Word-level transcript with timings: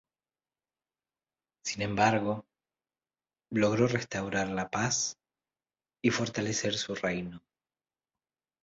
Sin 1.63 1.83
embargo, 1.83 2.47
logró 3.51 3.87
restaurar 3.87 4.49
la 4.49 4.71
paz 4.71 5.19
y 6.01 6.09
fortalecer 6.09 6.73
su 6.73 6.95
reino. 6.95 7.43